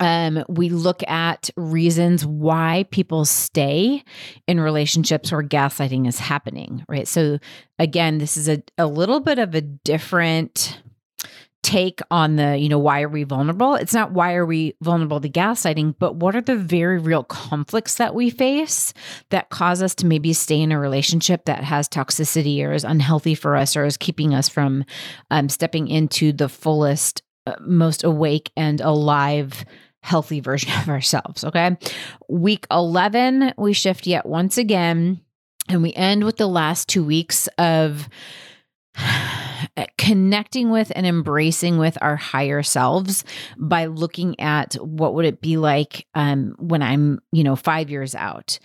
um, 0.00 0.44
we 0.48 0.70
look 0.70 1.08
at 1.08 1.50
reasons 1.56 2.26
why 2.26 2.84
people 2.90 3.24
stay 3.24 4.02
in 4.46 4.60
relationships 4.60 5.30
where 5.30 5.42
gaslighting 5.42 6.08
is 6.08 6.18
happening, 6.18 6.84
right? 6.88 7.06
So, 7.06 7.38
again, 7.78 8.18
this 8.18 8.36
is 8.36 8.48
a, 8.48 8.62
a 8.76 8.86
little 8.86 9.20
bit 9.20 9.38
of 9.38 9.54
a 9.54 9.60
different 9.60 10.82
take 11.64 12.00
on 12.10 12.36
the, 12.36 12.58
you 12.58 12.68
know, 12.68 12.78
why 12.78 13.02
are 13.02 13.08
we 13.08 13.24
vulnerable? 13.24 13.74
It's 13.74 13.94
not 13.94 14.12
why 14.12 14.34
are 14.34 14.44
we 14.44 14.76
vulnerable 14.82 15.18
to 15.20 15.30
gaslighting, 15.30 15.96
but 15.98 16.16
what 16.16 16.36
are 16.36 16.42
the 16.42 16.56
very 16.56 16.98
real 16.98 17.24
conflicts 17.24 17.94
that 17.94 18.14
we 18.14 18.28
face 18.28 18.92
that 19.30 19.48
cause 19.48 19.82
us 19.82 19.94
to 19.96 20.06
maybe 20.06 20.34
stay 20.34 20.60
in 20.60 20.70
a 20.70 20.78
relationship 20.78 21.46
that 21.46 21.64
has 21.64 21.88
toxicity 21.88 22.62
or 22.62 22.72
is 22.72 22.84
unhealthy 22.84 23.34
for 23.34 23.56
us 23.56 23.76
or 23.76 23.86
is 23.86 23.96
keeping 23.96 24.34
us 24.34 24.48
from 24.48 24.84
um, 25.30 25.48
stepping 25.48 25.88
into 25.88 26.32
the 26.32 26.50
fullest, 26.50 27.22
uh, 27.46 27.54
most 27.60 28.04
awake 28.04 28.52
and 28.56 28.82
alive 28.82 29.64
healthy 30.02 30.40
version 30.40 30.70
of 30.82 30.90
ourselves. 30.90 31.44
Okay. 31.44 31.78
Week 32.28 32.66
11, 32.70 33.54
we 33.56 33.72
shift 33.72 34.06
yet 34.06 34.26
once 34.26 34.58
again, 34.58 35.22
and 35.70 35.82
we 35.82 35.94
end 35.94 36.24
with 36.24 36.36
the 36.36 36.46
last 36.46 36.88
two 36.88 37.02
weeks 37.02 37.48
of 37.56 38.06
connecting 39.98 40.70
with 40.70 40.92
and 40.94 41.06
embracing 41.06 41.78
with 41.78 41.96
our 42.00 42.16
higher 42.16 42.62
selves 42.62 43.24
by 43.56 43.86
looking 43.86 44.38
at 44.40 44.74
what 44.74 45.14
would 45.14 45.24
it 45.24 45.40
be 45.40 45.56
like 45.56 46.06
um, 46.14 46.54
when 46.58 46.82
i'm 46.82 47.20
you 47.32 47.44
know 47.44 47.56
five 47.56 47.90
years 47.90 48.14
out 48.14 48.58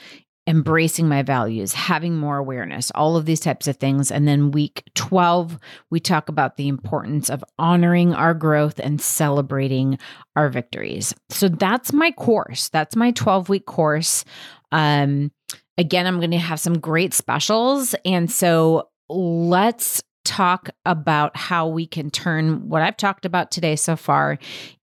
embracing 0.50 1.08
my 1.08 1.22
values 1.22 1.74
having 1.74 2.18
more 2.18 2.38
awareness 2.38 2.91
all 2.96 3.15
of 3.15 3.25
these 3.25 3.39
types 3.39 3.68
of 3.68 3.77
things. 3.77 4.12
And 4.12 4.27
then 4.27 4.50
week 4.50 4.84
12 4.96 5.60
we 5.91 6.00
talk 6.00 6.27
about 6.27 6.58
the 6.58 6.68
importance 6.68 7.29
of 7.29 7.46
honoring 7.60 8.15
our 8.15 8.34
growth 8.34 8.79
and 8.79 9.00
celebrating 9.00 10.00
our 10.36 10.50
victories. 10.50 11.13
So 11.29 11.50
that's 11.50 11.94
my 11.94 12.10
course. 12.12 12.70
That's 12.70 12.96
my 12.96 13.12
12 13.12 13.48
week 13.48 13.68
course. 13.68 14.25
Um 14.72 15.32
again 15.77 16.08
i'm 16.08 16.18
going 16.18 16.32
to 16.32 16.38
have 16.39 16.60
some 16.60 16.79
great 16.79 17.13
specials. 17.13 17.94
And 18.03 18.32
so 18.32 18.89
let's 19.08 20.01
talk 20.29 20.69
about 20.86 21.36
how 21.36 21.67
we 21.67 21.88
can 21.88 22.12
turn 22.12 22.69
what 22.69 22.83
I've 22.83 22.98
talked 22.98 23.25
about 23.25 23.50
today 23.50 23.75
so 23.75 23.95
far 23.95 24.38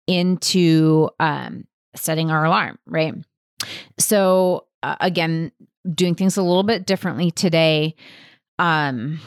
into 0.08 1.08
um, 1.20 1.68
setting 1.94 2.32
our 2.32 2.44
alarm, 2.44 2.78
right? 2.84 3.14
So, 3.96 4.66
uh, 4.82 4.96
again, 5.00 5.52
doing 5.88 6.16
things 6.16 6.36
a 6.36 6.42
little 6.42 6.64
bit 6.64 6.84
differently 6.84 7.30
today. 7.30 7.94
Um, 8.58 9.20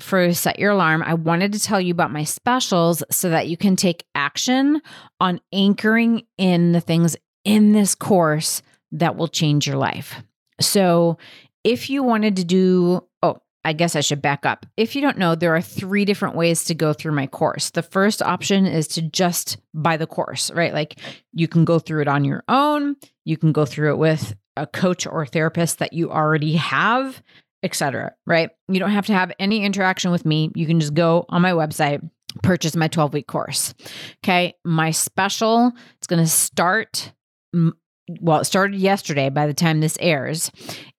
for 0.00 0.32
set 0.32 0.58
your 0.58 0.72
alarm, 0.72 1.02
I 1.02 1.14
wanted 1.14 1.52
to 1.52 1.60
tell 1.60 1.80
you 1.80 1.92
about 1.92 2.10
my 2.10 2.24
specials 2.24 3.02
so 3.10 3.28
that 3.30 3.48
you 3.48 3.56
can 3.56 3.76
take 3.76 4.04
action 4.14 4.80
on 5.20 5.40
anchoring 5.52 6.22
in 6.38 6.72
the 6.72 6.80
things 6.80 7.16
in 7.44 7.72
this 7.72 7.94
course 7.94 8.62
that 8.92 9.16
will 9.16 9.28
change 9.28 9.66
your 9.66 9.76
life. 9.76 10.22
So, 10.58 11.18
if 11.64 11.90
you 11.90 12.02
wanted 12.02 12.36
to 12.36 12.44
do 12.44 13.02
I 13.66 13.72
guess 13.72 13.96
I 13.96 14.00
should 14.00 14.22
back 14.22 14.46
up. 14.46 14.64
If 14.76 14.94
you 14.94 15.02
don't 15.02 15.18
know, 15.18 15.34
there 15.34 15.56
are 15.56 15.60
three 15.60 16.04
different 16.04 16.36
ways 16.36 16.62
to 16.66 16.74
go 16.74 16.92
through 16.92 17.12
my 17.12 17.26
course. 17.26 17.70
The 17.70 17.82
first 17.82 18.22
option 18.22 18.64
is 18.64 18.86
to 18.88 19.02
just 19.02 19.58
buy 19.74 19.96
the 19.96 20.06
course, 20.06 20.52
right? 20.52 20.72
Like 20.72 21.00
you 21.32 21.48
can 21.48 21.64
go 21.64 21.80
through 21.80 22.02
it 22.02 22.08
on 22.08 22.24
your 22.24 22.44
own, 22.46 22.94
you 23.24 23.36
can 23.36 23.50
go 23.50 23.66
through 23.66 23.90
it 23.90 23.98
with 23.98 24.36
a 24.56 24.68
coach 24.68 25.04
or 25.04 25.26
therapist 25.26 25.80
that 25.80 25.92
you 25.92 26.12
already 26.12 26.54
have, 26.54 27.20
etc. 27.64 28.14
right? 28.24 28.50
You 28.68 28.78
don't 28.78 28.90
have 28.90 29.06
to 29.06 29.14
have 29.14 29.32
any 29.40 29.64
interaction 29.64 30.12
with 30.12 30.24
me. 30.24 30.52
You 30.54 30.66
can 30.66 30.78
just 30.78 30.94
go 30.94 31.26
on 31.28 31.42
my 31.42 31.50
website, 31.50 32.08
purchase 32.44 32.76
my 32.76 32.86
12-week 32.86 33.26
course. 33.26 33.74
Okay? 34.24 34.54
My 34.64 34.92
special, 34.92 35.72
it's 35.98 36.06
going 36.06 36.22
to 36.22 36.30
start 36.30 37.12
well, 38.20 38.40
it 38.40 38.44
started 38.44 38.78
yesterday 38.78 39.28
by 39.28 39.46
the 39.46 39.54
time 39.54 39.80
this 39.80 39.98
airs, 40.00 40.50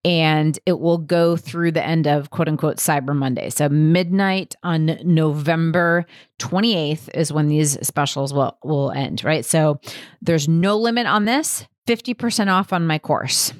and 0.03 0.59
it 0.65 0.79
will 0.79 0.97
go 0.97 1.37
through 1.37 1.71
the 1.71 1.85
end 1.85 2.07
of 2.07 2.29
quote 2.29 2.47
unquote 2.47 2.77
Cyber 2.77 3.15
Monday. 3.15 3.49
So, 3.49 3.69
midnight 3.69 4.55
on 4.63 4.99
November 5.03 6.05
28th 6.39 7.09
is 7.13 7.31
when 7.31 7.47
these 7.47 7.77
specials 7.85 8.33
will, 8.33 8.57
will 8.63 8.91
end, 8.91 9.23
right? 9.23 9.45
So, 9.45 9.79
there's 10.21 10.47
no 10.47 10.77
limit 10.77 11.07
on 11.07 11.25
this. 11.25 11.65
50% 11.87 12.51
off 12.51 12.73
on 12.73 12.85
my 12.85 12.99
course. 12.99 13.53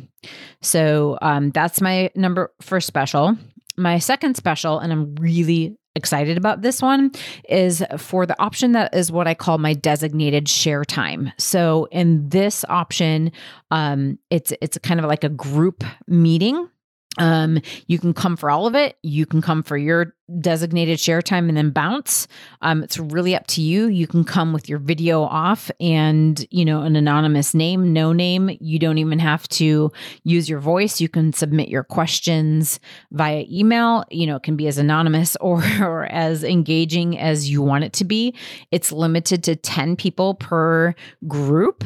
So 0.61 1.17
um, 1.21 1.51
that's 1.51 1.81
my 1.81 2.11
number 2.15 2.53
first 2.61 2.87
special. 2.87 3.37
My 3.77 3.99
second 3.99 4.35
special, 4.35 4.79
and 4.79 4.91
I'm 4.91 5.15
really 5.15 5.77
excited 5.97 6.37
about 6.37 6.61
this 6.61 6.81
one 6.81 7.11
is 7.49 7.83
for 7.97 8.25
the 8.25 8.41
option 8.41 8.71
that 8.71 8.95
is 8.95 9.11
what 9.11 9.27
I 9.27 9.33
call 9.33 9.57
my 9.57 9.73
designated 9.73 10.47
share 10.47 10.85
time. 10.85 11.31
So 11.37 11.89
in 11.91 12.29
this 12.29 12.63
option, 12.69 13.31
um, 13.71 14.17
it's 14.29 14.53
it's 14.61 14.77
kind 14.77 14.99
of 15.01 15.05
like 15.07 15.25
a 15.25 15.29
group 15.29 15.83
meeting 16.07 16.69
um, 17.17 17.59
you 17.87 17.99
can 17.99 18.13
come 18.13 18.37
for 18.37 18.49
all 18.49 18.67
of 18.67 18.75
it. 18.75 18.97
You 19.03 19.25
can 19.25 19.41
come 19.41 19.63
for 19.63 19.77
your 19.77 20.13
designated 20.41 20.99
share 20.99 21.21
time 21.21 21.47
and 21.47 21.57
then 21.57 21.69
bounce. 21.69 22.27
Um, 22.61 22.83
it's 22.83 22.99
really 22.99 23.35
up 23.35 23.47
to 23.47 23.61
you. 23.61 23.87
You 23.87 24.07
can 24.07 24.23
come 24.23 24.51
with 24.51 24.67
your 24.67 24.79
video 24.79 25.23
off 25.23 25.71
and, 25.79 26.45
you 26.51 26.65
know, 26.65 26.81
an 26.81 26.95
anonymous 26.95 27.53
name, 27.53 27.93
no 27.93 28.11
name. 28.11 28.55
You 28.59 28.77
don't 28.77 28.97
even 28.97 29.19
have 29.19 29.47
to 29.49 29.91
use 30.23 30.49
your 30.49 30.59
voice. 30.59 30.99
You 30.99 31.07
can 31.07 31.31
submit 31.31 31.69
your 31.69 31.83
questions 31.83 32.79
via 33.11 33.45
email. 33.49 34.03
You 34.11 34.27
know, 34.27 34.35
it 34.35 34.43
can 34.43 34.57
be 34.57 34.67
as 34.67 34.77
anonymous 34.77 35.35
or, 35.41 35.63
or 35.81 36.05
as 36.05 36.43
engaging 36.43 37.17
as 37.17 37.49
you 37.49 37.61
want 37.61 37.85
it 37.85 37.93
to 37.93 38.05
be. 38.05 38.35
It's 38.71 38.91
limited 38.91 39.43
to 39.45 39.55
10 39.55 39.95
people 39.95 40.35
per 40.35 40.93
group 41.27 41.85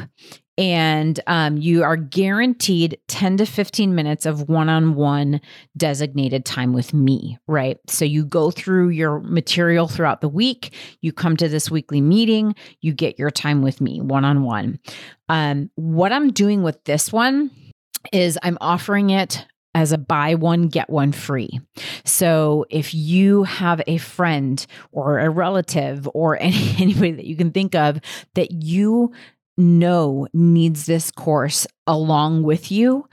and 0.62 1.18
um, 1.26 1.56
you 1.56 1.82
are 1.82 1.96
guaranteed 1.96 2.96
10 3.08 3.38
to 3.38 3.46
15 3.46 3.96
minutes 3.96 4.26
of 4.26 4.48
one 4.48 4.68
on 4.68 4.94
one 4.94 5.40
designated 5.76 6.44
time 6.44 6.72
with 6.72 6.94
me, 6.94 7.36
right? 7.48 7.78
So 7.88 8.04
you 8.04 8.24
go 8.24 8.52
through 8.52 8.90
your 8.90 9.18
material 9.18 9.88
throughout 9.88 10.20
the 10.20 10.28
week, 10.28 10.72
you 11.00 11.12
come 11.12 11.36
to 11.38 11.48
this 11.48 11.68
weekly 11.68 12.00
meeting, 12.00 12.54
you 12.80 12.92
get 12.92 13.18
your 13.18 13.32
time 13.32 13.60
with 13.60 13.80
me 13.80 14.00
one 14.00 14.24
on 14.24 14.44
one. 14.44 14.78
What 15.74 16.12
I'm 16.12 16.30
doing 16.30 16.62
with 16.62 16.84
this 16.84 17.12
one 17.12 17.50
is 18.12 18.38
I'm 18.44 18.58
offering 18.60 19.10
it 19.10 19.44
as 19.74 19.90
a 19.90 19.98
buy 19.98 20.36
one, 20.36 20.68
get 20.68 20.88
one 20.88 21.10
free. 21.10 21.60
So 22.04 22.66
if 22.70 22.94
you 22.94 23.42
have 23.42 23.82
a 23.88 23.98
friend 23.98 24.64
or 24.92 25.18
a 25.18 25.28
relative 25.28 26.08
or 26.14 26.36
any, 26.40 26.76
anybody 26.78 27.12
that 27.12 27.26
you 27.26 27.34
can 27.36 27.50
think 27.50 27.74
of 27.74 28.00
that 28.34 28.52
you 28.52 29.12
know 29.56 30.26
needs 30.32 30.86
this 30.86 31.10
course 31.10 31.66
along 31.86 32.42
with 32.42 32.70
you, 32.70 33.08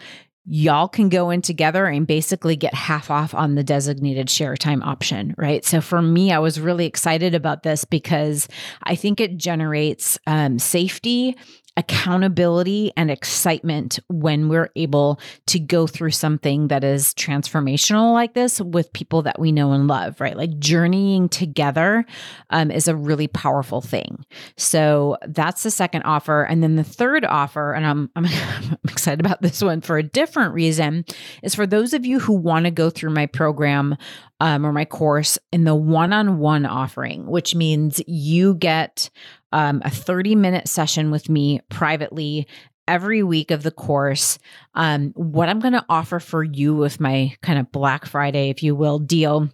y'all 0.46 0.88
can 0.88 1.10
go 1.10 1.30
in 1.30 1.42
together 1.42 1.86
and 1.86 2.08
basically 2.08 2.56
get 2.56 2.74
half 2.74 3.12
off 3.12 3.36
on 3.36 3.56
the 3.56 3.64
designated 3.64 4.30
share 4.30 4.58
time 4.58 4.82
option, 4.82 5.36
right? 5.38 5.64
So 5.64 5.80
for 5.80 6.02
me, 6.02 6.32
I 6.32 6.40
was 6.40 6.60
really 6.60 6.86
excited 6.86 7.36
about 7.36 7.64
this 7.64 7.86
because 7.86 8.48
I 8.84 8.96
think 8.96 9.20
it 9.20 9.38
generates 9.38 10.18
um, 10.26 10.58
safety 10.58 11.38
accountability 11.80 12.92
and 12.98 13.10
excitement 13.10 14.02
when 14.10 14.50
we're 14.50 14.70
able 14.76 15.18
to 15.48 15.58
go 15.58 15.88
through 15.88 16.12
something 16.12 16.68
that 16.68 16.84
is 16.84 17.14
transformational 17.14 18.14
like 18.14 18.34
this 18.34 18.60
with 18.60 18.92
people 18.92 19.22
that 19.22 19.40
we 19.40 19.54
know 19.54 19.72
and 19.72 19.88
love, 19.88 20.20
right? 20.20 20.36
Like 20.36 20.60
journeying 20.60 21.30
together 21.30 22.06
um, 22.50 22.70
is 22.70 22.90
a 22.90 22.98
really 22.98 23.30
powerful 23.30 23.80
thing. 23.80 24.26
So 24.58 25.18
that's 25.26 25.64
the 25.64 25.72
second 25.72 26.04
offer. 26.04 26.44
And 26.44 26.62
then 26.62 26.76
the 26.76 26.84
third 26.84 27.24
offer, 27.24 27.72
and 27.72 27.86
I'm, 27.86 28.12
I'm, 28.14 28.26
I'm 28.62 28.78
excited 28.90 29.26
about 29.26 29.42
this 29.42 29.62
one 29.62 29.80
for 29.80 29.98
a 29.98 30.04
different 30.04 30.54
reason, 30.54 31.06
is 31.44 31.56
for 31.56 31.66
those 31.66 31.94
of 31.94 32.06
you 32.06 32.20
who 32.20 32.34
want 32.34 32.66
to 32.66 32.72
go 32.72 32.90
through 32.90 33.12
my 33.12 33.26
program 33.26 33.96
um, 34.42 34.66
or 34.66 34.74
my 34.74 34.86
course 34.86 35.38
in 35.54 35.64
the 35.64 35.76
one 35.76 36.12
on 36.12 36.40
one 36.40 36.66
offering, 36.66 37.26
which 37.28 37.56
means 37.56 38.02
you 38.06 38.56
get 38.56 39.10
um, 39.52 39.82
a 39.84 39.90
30 39.90 40.36
minute 40.36 40.68
session 40.68 41.12
with 41.12 41.30
me 41.30 41.62
privately 41.70 42.48
every 42.88 43.22
week 43.22 43.52
of 43.52 43.64
the 43.64 43.72
course. 43.72 44.40
Um, 44.74 45.12
what 45.16 45.48
I'm 45.48 45.60
going 45.60 45.74
to 45.74 45.86
offer 45.90 46.20
for 46.20 46.44
you 46.44 46.76
with 46.76 47.00
my 47.00 47.36
kind 47.42 47.60
of 47.60 47.72
Black 47.72 48.06
Friday, 48.06 48.50
if 48.50 48.64
you 48.64 48.76
will, 48.76 49.00
deal 49.00 49.50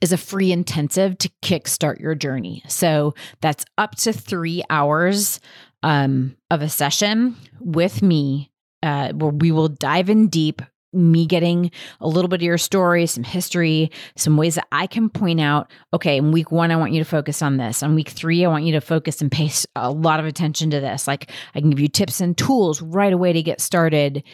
is 0.00 0.12
a 0.12 0.16
free 0.16 0.52
intensive 0.52 1.18
to 1.18 1.30
kickstart 1.42 2.00
your 2.00 2.14
journey. 2.14 2.62
So 2.68 3.14
that's 3.40 3.64
up 3.76 3.96
to 3.96 4.12
three 4.12 4.62
hours 4.70 5.40
um, 5.82 6.36
of 6.50 6.62
a 6.62 6.68
session 6.68 7.36
with 7.60 8.02
me, 8.02 8.50
uh, 8.82 9.12
where 9.12 9.30
we 9.30 9.50
will 9.50 9.68
dive 9.68 10.10
in 10.10 10.28
deep 10.28 10.62
me 10.92 11.26
getting 11.26 11.70
a 12.00 12.08
little 12.08 12.28
bit 12.28 12.40
of 12.40 12.42
your 12.42 12.58
story, 12.58 13.06
some 13.06 13.24
history, 13.24 13.90
some 14.16 14.36
ways 14.36 14.56
that 14.56 14.66
I 14.72 14.86
can 14.86 15.08
point 15.08 15.40
out, 15.40 15.70
okay, 15.92 16.16
in 16.16 16.32
week 16.32 16.50
one, 16.50 16.70
I 16.70 16.76
want 16.76 16.92
you 16.92 17.00
to 17.00 17.08
focus 17.08 17.42
on 17.42 17.56
this. 17.56 17.82
On 17.82 17.94
week 17.94 18.08
three, 18.08 18.44
I 18.44 18.48
want 18.48 18.64
you 18.64 18.72
to 18.72 18.80
focus 18.80 19.20
and 19.20 19.30
pay 19.30 19.50
a 19.76 19.90
lot 19.90 20.20
of 20.20 20.26
attention 20.26 20.70
to 20.70 20.80
this. 20.80 21.06
Like 21.06 21.30
I 21.54 21.60
can 21.60 21.70
give 21.70 21.80
you 21.80 21.88
tips 21.88 22.20
and 22.20 22.36
tools 22.36 22.82
right 22.82 23.12
away 23.12 23.32
to 23.32 23.42
get 23.42 23.60
started 23.60 24.24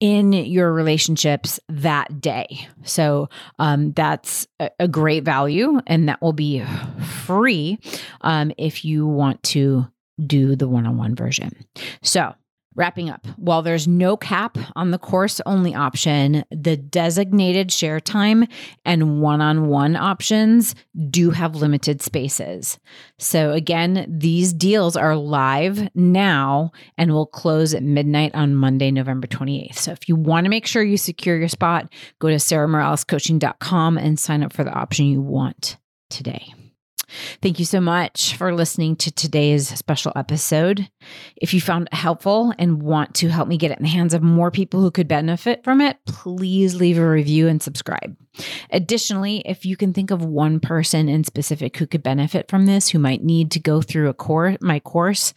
in 0.00 0.32
your 0.32 0.72
relationships 0.72 1.60
that 1.68 2.20
day. 2.20 2.66
So 2.84 3.28
um, 3.58 3.92
that's 3.92 4.46
a, 4.58 4.70
a, 4.80 4.88
great 4.88 5.24
value, 5.24 5.78
and 5.86 6.08
that 6.08 6.22
will 6.22 6.32
be 6.32 6.64
free 7.26 7.78
um, 8.22 8.50
if 8.56 8.82
you 8.82 9.06
want 9.06 9.42
to 9.42 9.86
do 10.26 10.56
the 10.56 10.68
one 10.68 10.86
on 10.86 10.96
one 10.96 11.14
version. 11.14 11.52
So 12.02 12.34
Wrapping 12.76 13.10
up, 13.10 13.26
while 13.36 13.62
there's 13.62 13.88
no 13.88 14.16
cap 14.16 14.56
on 14.76 14.92
the 14.92 14.98
course 14.98 15.40
only 15.44 15.74
option, 15.74 16.44
the 16.52 16.76
designated 16.76 17.72
share 17.72 17.98
time 17.98 18.46
and 18.84 19.20
one 19.20 19.40
on 19.40 19.66
one 19.66 19.96
options 19.96 20.76
do 21.10 21.30
have 21.30 21.56
limited 21.56 22.00
spaces. 22.00 22.78
So, 23.18 23.50
again, 23.50 24.06
these 24.08 24.52
deals 24.52 24.96
are 24.96 25.16
live 25.16 25.88
now 25.96 26.70
and 26.96 27.12
will 27.12 27.26
close 27.26 27.74
at 27.74 27.82
midnight 27.82 28.36
on 28.36 28.54
Monday, 28.54 28.92
November 28.92 29.26
28th. 29.26 29.74
So, 29.74 29.90
if 29.90 30.08
you 30.08 30.14
want 30.14 30.44
to 30.44 30.50
make 30.50 30.66
sure 30.66 30.84
you 30.84 30.96
secure 30.96 31.36
your 31.36 31.48
spot, 31.48 31.92
go 32.20 32.28
to 32.28 32.36
sarahmoralescoaching.com 32.36 33.98
and 33.98 34.16
sign 34.16 34.44
up 34.44 34.52
for 34.52 34.62
the 34.62 34.72
option 34.72 35.06
you 35.06 35.20
want 35.20 35.76
today. 36.08 36.54
Thank 37.42 37.58
you 37.58 37.64
so 37.64 37.80
much 37.80 38.36
for 38.36 38.54
listening 38.54 38.96
to 38.96 39.10
today's 39.10 39.68
special 39.68 40.12
episode. 40.16 40.88
If 41.36 41.52
you 41.52 41.60
found 41.60 41.88
it 41.88 41.94
helpful 41.94 42.52
and 42.58 42.82
want 42.82 43.14
to 43.16 43.28
help 43.28 43.48
me 43.48 43.56
get 43.56 43.70
it 43.70 43.78
in 43.78 43.84
the 43.84 43.88
hands 43.88 44.14
of 44.14 44.22
more 44.22 44.50
people 44.50 44.80
who 44.80 44.90
could 44.90 45.08
benefit 45.08 45.64
from 45.64 45.80
it, 45.80 45.98
please 46.06 46.74
leave 46.74 46.98
a 46.98 47.08
review 47.08 47.48
and 47.48 47.62
subscribe. 47.62 48.16
Additionally, 48.70 49.42
if 49.44 49.64
you 49.64 49.76
can 49.76 49.92
think 49.92 50.10
of 50.10 50.24
one 50.24 50.60
person 50.60 51.08
in 51.08 51.24
specific 51.24 51.76
who 51.76 51.86
could 51.86 52.02
benefit 52.02 52.48
from 52.48 52.66
this, 52.66 52.88
who 52.88 52.98
might 52.98 53.22
need 53.22 53.50
to 53.52 53.60
go 53.60 53.82
through 53.82 54.08
a 54.08 54.14
course, 54.14 54.56
my 54.60 54.80
course, 54.80 55.34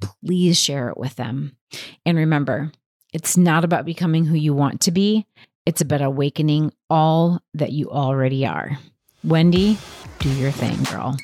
please 0.00 0.58
share 0.58 0.88
it 0.90 0.98
with 0.98 1.16
them. 1.16 1.56
And 2.04 2.18
remember, 2.18 2.72
it's 3.12 3.36
not 3.36 3.64
about 3.64 3.86
becoming 3.86 4.24
who 4.24 4.36
you 4.36 4.52
want 4.52 4.82
to 4.82 4.90
be. 4.90 5.26
It's 5.66 5.80
about 5.80 6.02
awakening 6.02 6.72
all 6.90 7.40
that 7.54 7.72
you 7.72 7.90
already 7.90 8.44
are. 8.44 8.78
Wendy, 9.24 9.78
do 10.18 10.28
your 10.28 10.50
thing, 10.50 10.76
girl. 10.84 11.16